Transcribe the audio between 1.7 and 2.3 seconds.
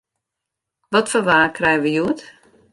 we hjoed?